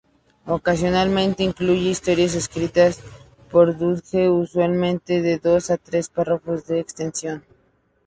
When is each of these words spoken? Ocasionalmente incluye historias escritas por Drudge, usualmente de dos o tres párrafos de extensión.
Ocasionalmente 0.47 1.43
incluye 1.43 1.91
historias 1.91 2.33
escritas 2.33 3.03
por 3.51 3.77
Drudge, 3.77 4.31
usualmente 4.31 5.21
de 5.21 5.37
dos 5.37 5.69
o 5.69 5.77
tres 5.77 6.09
párrafos 6.09 6.65
de 6.65 6.79
extensión. 6.79 7.43